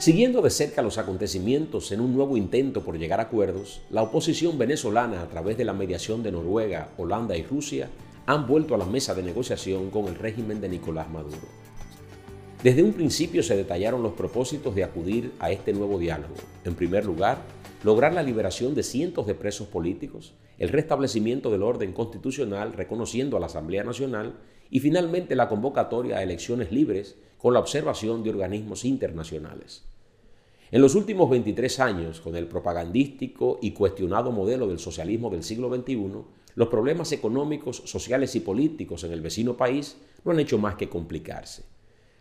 Siguiendo 0.00 0.40
de 0.40 0.48
cerca 0.48 0.80
los 0.80 0.96
acontecimientos 0.96 1.92
en 1.92 2.00
un 2.00 2.14
nuevo 2.14 2.38
intento 2.38 2.82
por 2.82 2.98
llegar 2.98 3.20
a 3.20 3.24
acuerdos, 3.24 3.82
la 3.90 4.00
oposición 4.00 4.56
venezolana 4.56 5.20
a 5.20 5.28
través 5.28 5.58
de 5.58 5.66
la 5.66 5.74
mediación 5.74 6.22
de 6.22 6.32
Noruega, 6.32 6.88
Holanda 6.96 7.36
y 7.36 7.42
Rusia 7.42 7.90
han 8.24 8.46
vuelto 8.46 8.74
a 8.74 8.78
la 8.78 8.86
mesa 8.86 9.14
de 9.14 9.22
negociación 9.22 9.90
con 9.90 10.06
el 10.06 10.14
régimen 10.14 10.58
de 10.58 10.70
Nicolás 10.70 11.10
Maduro. 11.10 11.36
Desde 12.62 12.82
un 12.82 12.94
principio 12.94 13.42
se 13.42 13.58
detallaron 13.58 14.02
los 14.02 14.14
propósitos 14.14 14.74
de 14.74 14.84
acudir 14.84 15.32
a 15.38 15.50
este 15.50 15.74
nuevo 15.74 15.98
diálogo. 15.98 16.32
En 16.64 16.74
primer 16.74 17.04
lugar, 17.04 17.42
lograr 17.82 18.12
la 18.12 18.22
liberación 18.22 18.74
de 18.74 18.82
cientos 18.82 19.26
de 19.26 19.34
presos 19.34 19.68
políticos, 19.68 20.34
el 20.58 20.68
restablecimiento 20.68 21.50
del 21.50 21.62
orden 21.62 21.92
constitucional 21.92 22.72
reconociendo 22.72 23.36
a 23.36 23.40
la 23.40 23.46
Asamblea 23.46 23.84
Nacional 23.84 24.34
y 24.70 24.80
finalmente 24.80 25.34
la 25.34 25.48
convocatoria 25.48 26.18
a 26.18 26.22
elecciones 26.22 26.70
libres 26.70 27.16
con 27.38 27.54
la 27.54 27.60
observación 27.60 28.22
de 28.22 28.30
organismos 28.30 28.84
internacionales. 28.84 29.84
En 30.70 30.82
los 30.82 30.94
últimos 30.94 31.28
23 31.30 31.80
años, 31.80 32.20
con 32.20 32.36
el 32.36 32.46
propagandístico 32.46 33.58
y 33.60 33.72
cuestionado 33.72 34.30
modelo 34.30 34.68
del 34.68 34.78
socialismo 34.78 35.30
del 35.30 35.42
siglo 35.42 35.74
XXI, 35.74 35.96
los 36.54 36.68
problemas 36.68 37.10
económicos, 37.12 37.82
sociales 37.86 38.36
y 38.36 38.40
políticos 38.40 39.02
en 39.04 39.12
el 39.12 39.20
vecino 39.20 39.56
país 39.56 39.96
no 40.24 40.32
han 40.32 40.40
hecho 40.40 40.58
más 40.58 40.76
que 40.76 40.88
complicarse. 40.88 41.64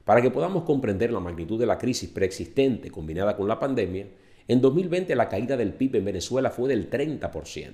Para 0.05 0.21
que 0.21 0.31
podamos 0.31 0.63
comprender 0.63 1.11
la 1.11 1.19
magnitud 1.19 1.59
de 1.59 1.67
la 1.67 1.77
crisis 1.77 2.09
preexistente 2.09 2.89
combinada 2.89 3.35
con 3.35 3.47
la 3.47 3.59
pandemia, 3.59 4.07
en 4.49 4.59
2020 4.61 5.15
la 5.15 5.29
caída 5.29 5.55
del 5.57 5.73
PIB 5.73 5.97
en 5.97 6.05
Venezuela 6.05 6.49
fue 6.49 6.69
del 6.69 6.89
30%. 6.89 7.73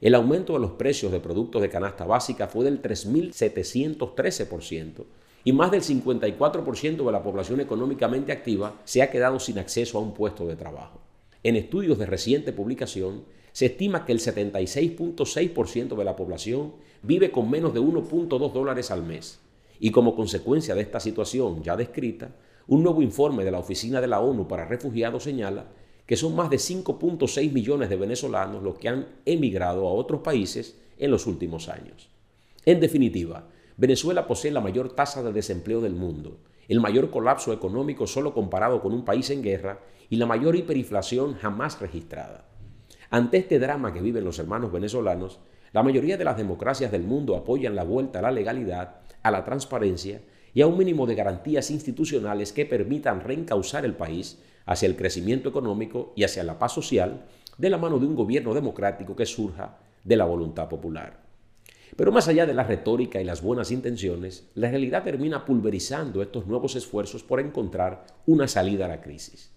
El 0.00 0.14
aumento 0.14 0.54
de 0.54 0.60
los 0.60 0.70
precios 0.72 1.12
de 1.12 1.20
productos 1.20 1.60
de 1.60 1.68
canasta 1.68 2.06
básica 2.06 2.48
fue 2.48 2.64
del 2.64 2.80
3.713%, 2.80 5.04
y 5.44 5.52
más 5.52 5.70
del 5.70 5.82
54% 5.82 7.04
de 7.04 7.12
la 7.12 7.22
población 7.22 7.60
económicamente 7.60 8.32
activa 8.32 8.80
se 8.84 9.02
ha 9.02 9.10
quedado 9.10 9.38
sin 9.38 9.58
acceso 9.58 9.98
a 9.98 10.00
un 10.00 10.14
puesto 10.14 10.46
de 10.46 10.56
trabajo. 10.56 11.02
En 11.42 11.56
estudios 11.56 11.98
de 11.98 12.06
reciente 12.06 12.54
publicación, 12.54 13.24
se 13.52 13.66
estima 13.66 14.06
que 14.06 14.12
el 14.12 14.20
76.6% 14.20 15.96
de 15.96 16.04
la 16.04 16.16
población 16.16 16.76
vive 17.02 17.30
con 17.30 17.50
menos 17.50 17.74
de 17.74 17.80
1.2 17.80 18.52
dólares 18.52 18.90
al 18.90 19.02
mes. 19.02 19.38
Y 19.78 19.90
como 19.90 20.16
consecuencia 20.16 20.74
de 20.74 20.80
esta 20.80 20.98
situación 20.98 21.62
ya 21.62 21.76
descrita, 21.76 22.30
un 22.68 22.82
nuevo 22.82 23.02
informe 23.02 23.44
de 23.44 23.50
la 23.50 23.58
Oficina 23.58 24.00
de 24.00 24.06
la 24.06 24.20
ONU 24.20 24.48
para 24.48 24.64
Refugiados 24.64 25.24
señala 25.24 25.66
que 26.10 26.16
son 26.16 26.34
más 26.34 26.50
de 26.50 26.56
5.6 26.56 27.52
millones 27.52 27.88
de 27.88 27.94
venezolanos 27.94 28.64
los 28.64 28.76
que 28.78 28.88
han 28.88 29.06
emigrado 29.26 29.86
a 29.86 29.92
otros 29.92 30.22
países 30.22 30.76
en 30.98 31.12
los 31.12 31.28
últimos 31.28 31.68
años. 31.68 32.10
En 32.64 32.80
definitiva, 32.80 33.46
Venezuela 33.76 34.26
posee 34.26 34.50
la 34.50 34.60
mayor 34.60 34.96
tasa 34.96 35.22
de 35.22 35.32
desempleo 35.32 35.80
del 35.80 35.94
mundo, 35.94 36.40
el 36.66 36.80
mayor 36.80 37.12
colapso 37.12 37.52
económico 37.52 38.08
solo 38.08 38.34
comparado 38.34 38.82
con 38.82 38.92
un 38.92 39.04
país 39.04 39.30
en 39.30 39.40
guerra 39.40 39.82
y 40.08 40.16
la 40.16 40.26
mayor 40.26 40.56
hiperinflación 40.56 41.34
jamás 41.34 41.80
registrada. 41.80 42.48
Ante 43.10 43.36
este 43.36 43.60
drama 43.60 43.94
que 43.94 44.02
viven 44.02 44.24
los 44.24 44.40
hermanos 44.40 44.72
venezolanos, 44.72 45.38
la 45.70 45.84
mayoría 45.84 46.16
de 46.16 46.24
las 46.24 46.36
democracias 46.36 46.90
del 46.90 47.04
mundo 47.04 47.36
apoyan 47.36 47.76
la 47.76 47.84
vuelta 47.84 48.18
a 48.18 48.22
la 48.22 48.32
legalidad, 48.32 49.02
a 49.22 49.30
la 49.30 49.44
transparencia 49.44 50.22
y 50.54 50.62
a 50.62 50.66
un 50.66 50.76
mínimo 50.76 51.06
de 51.06 51.14
garantías 51.14 51.70
institucionales 51.70 52.52
que 52.52 52.66
permitan 52.66 53.20
reencauzar 53.20 53.84
el 53.84 53.94
país 53.94 54.40
hacia 54.70 54.86
el 54.86 54.94
crecimiento 54.94 55.48
económico 55.48 56.12
y 56.14 56.22
hacia 56.22 56.44
la 56.44 56.56
paz 56.56 56.72
social 56.72 57.24
de 57.58 57.70
la 57.70 57.76
mano 57.76 57.98
de 57.98 58.06
un 58.06 58.14
gobierno 58.14 58.54
democrático 58.54 59.16
que 59.16 59.26
surja 59.26 59.78
de 60.04 60.14
la 60.14 60.24
voluntad 60.24 60.68
popular. 60.68 61.24
Pero 61.96 62.12
más 62.12 62.28
allá 62.28 62.46
de 62.46 62.54
la 62.54 62.62
retórica 62.62 63.20
y 63.20 63.24
las 63.24 63.42
buenas 63.42 63.72
intenciones, 63.72 64.48
la 64.54 64.70
realidad 64.70 65.02
termina 65.02 65.44
pulverizando 65.44 66.22
estos 66.22 66.46
nuevos 66.46 66.76
esfuerzos 66.76 67.24
por 67.24 67.40
encontrar 67.40 68.06
una 68.26 68.46
salida 68.46 68.84
a 68.84 68.88
la 68.88 69.00
crisis. 69.00 69.50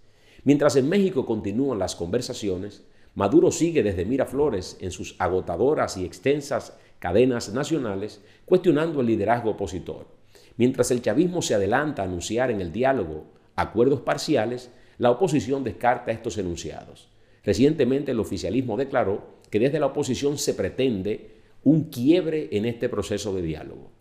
Mientras 0.45 0.75
en 0.78 0.89
México 0.89 1.27
continúan 1.27 1.77
las 1.77 1.95
conversaciones, 1.95 2.83
Maduro 3.14 3.52
sigue 3.52 3.83
desde 3.83 4.05
Miraflores 4.05 4.77
en 4.82 4.89
sus 4.89 5.15
agotadoras 5.20 5.95
y 5.95 6.05
extensas 6.05 6.76
cadenas 6.98 7.54
nacionales 7.54 8.20
cuestionando 8.45 9.02
el 9.02 9.08
liderazgo 9.08 9.52
opositor. 9.52 10.08
Mientras 10.58 10.89
el 10.89 11.04
chavismo 11.04 11.43
se 11.43 11.54
adelanta 11.54 12.02
a 12.02 12.05
anunciar 12.05 12.49
en 12.49 12.61
el 12.61 12.71
diálogo 12.71 13.26
acuerdos 13.55 14.02
parciales, 14.02 14.71
la 14.98 15.11
oposición 15.11 15.64
descarta 15.64 16.11
estos 16.11 16.37
enunciados. 16.37 17.09
Recientemente 17.43 18.11
el 18.11 18.20
oficialismo 18.20 18.77
declaró 18.77 19.42
que 19.49 19.59
desde 19.59 19.80
la 19.80 19.87
oposición 19.87 20.37
se 20.37 20.54
pretende 20.54 21.31
un 21.64 21.86
quiebre 21.86 22.49
en 22.52 22.65
este 22.65 22.89
proceso 22.89 23.33
de 23.33 23.42
diálogo. 23.42 23.92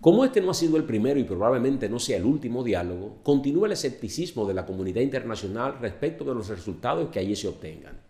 Como 0.00 0.24
este 0.24 0.40
no 0.40 0.50
ha 0.50 0.54
sido 0.54 0.76
el 0.76 0.84
primero 0.84 1.20
y 1.20 1.24
probablemente 1.24 1.88
no 1.88 2.00
sea 2.00 2.16
el 2.16 2.24
último 2.24 2.64
diálogo, 2.64 3.18
continúa 3.22 3.66
el 3.66 3.72
escepticismo 3.72 4.46
de 4.46 4.54
la 4.54 4.66
comunidad 4.66 5.00
internacional 5.00 5.78
respecto 5.80 6.24
de 6.24 6.34
los 6.34 6.48
resultados 6.48 7.10
que 7.10 7.20
allí 7.20 7.36
se 7.36 7.46
obtengan. 7.46 8.00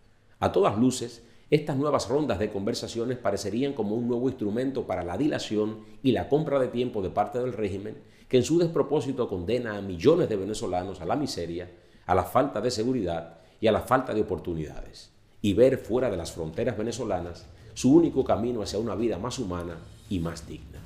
A 0.40 0.52
todas 0.52 0.78
luces, 0.78 1.22
estas 1.50 1.76
nuevas 1.76 2.08
rondas 2.08 2.38
de 2.38 2.50
conversaciones 2.50 3.18
parecerían 3.18 3.74
como 3.74 3.94
un 3.94 4.08
nuevo 4.08 4.26
instrumento 4.26 4.86
para 4.86 5.04
la 5.04 5.18
dilación 5.18 5.80
y 6.02 6.12
la 6.12 6.30
compra 6.30 6.58
de 6.58 6.68
tiempo 6.68 7.02
de 7.02 7.10
parte 7.10 7.38
del 7.38 7.52
régimen 7.52 7.96
que 8.26 8.38
en 8.38 8.42
su 8.42 8.58
despropósito 8.58 9.28
condena 9.28 9.76
a 9.76 9.82
millones 9.82 10.30
de 10.30 10.36
venezolanos 10.36 11.02
a 11.02 11.04
la 11.04 11.16
miseria, 11.16 11.70
a 12.06 12.14
la 12.14 12.24
falta 12.24 12.60
de 12.60 12.70
seguridad 12.70 13.38
y 13.60 13.66
a 13.66 13.72
la 13.72 13.80
falta 13.80 14.12
de 14.14 14.22
oportunidades, 14.22 15.10
y 15.40 15.54
ver 15.54 15.78
fuera 15.78 16.10
de 16.10 16.16
las 16.16 16.32
fronteras 16.32 16.76
venezolanas 16.76 17.46
su 17.74 17.94
único 17.94 18.24
camino 18.24 18.62
hacia 18.62 18.78
una 18.78 18.94
vida 18.94 19.18
más 19.18 19.38
humana 19.38 19.76
y 20.08 20.18
más 20.18 20.46
digna. 20.46 20.80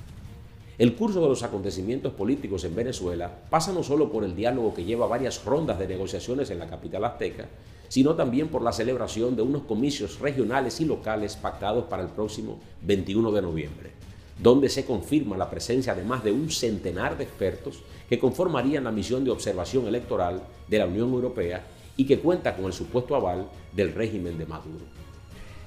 El 0.79 0.95
curso 0.95 1.23
de 1.23 1.29
los 1.29 1.43
acontecimientos 1.43 2.13
políticos 2.13 2.65
en 2.65 2.75
Venezuela 2.75 3.33
pasa 3.49 3.73
no 3.73 3.83
solo 3.83 4.13
por 4.13 4.25
el 4.25 4.37
diálogo 4.37 4.75
que 4.75 4.85
lleva 4.85 5.07
varias 5.07 5.43
rondas 5.43 5.79
de 5.79 5.89
negociaciones 5.89 6.51
en 6.51 6.59
la 6.59 6.67
capital 6.67 7.05
azteca, 7.07 7.47
sino 7.89 8.15
también 8.15 8.49
por 8.49 8.61
la 8.61 8.73
celebración 8.73 9.37
de 9.37 9.43
unos 9.43 9.63
comicios 9.63 10.21
regionales 10.21 10.81
y 10.81 10.85
locales 10.85 11.37
pactados 11.37 11.85
para 11.85 12.03
el 12.03 12.09
próximo 12.09 12.59
21 12.83 13.33
de 13.33 13.43
noviembre, 13.43 13.91
donde 14.39 14.69
se 14.69 14.85
confirma 14.85 15.37
la 15.37 15.51
presencia 15.51 15.95
de 15.95 16.05
más 16.05 16.23
de 16.23 16.33
un 16.33 16.51
centenar 16.51 17.17
de 17.17 17.25
expertos 17.25 17.83
que 18.09 18.19
conformarían 18.19 18.85
la 18.85 18.93
misión 18.93 19.25
de 19.25 19.31
observación 19.31 19.87
electoral 19.87 20.43
de 20.69 20.79
la 20.79 20.87
Unión 20.87 21.13
Europea 21.13 21.67
y 21.97 22.05
que 22.05 22.19
cuenta 22.19 22.55
con 22.55 22.67
el 22.67 22.73
supuesto 22.73 23.17
aval 23.17 23.49
del 23.73 23.95
régimen 23.95 24.37
de 24.37 24.47
Maduro. 24.47 24.85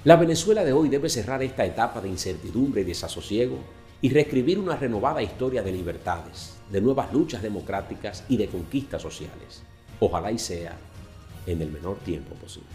La 0.04 0.16
Venezuela 0.16 0.64
de 0.64 0.72
hoy 0.72 0.88
debe 0.88 1.08
cerrar 1.08 1.42
esta 1.42 1.64
etapa 1.64 2.00
de 2.00 2.08
incertidumbre 2.08 2.82
y 2.82 2.84
desasosiego 2.84 3.58
y 4.00 4.08
reescribir 4.08 4.58
una 4.58 4.76
renovada 4.76 5.22
historia 5.22 5.62
de 5.62 5.72
libertades, 5.72 6.56
de 6.70 6.80
nuevas 6.80 7.12
luchas 7.12 7.42
democráticas 7.42 8.24
y 8.28 8.36
de 8.36 8.46
conquistas 8.46 9.02
sociales. 9.02 9.62
Ojalá 9.98 10.32
y 10.32 10.38
sea 10.38 10.76
en 11.46 11.60
el 11.60 11.70
menor 11.70 11.98
tiempo 11.98 12.34
posible. 12.36 12.68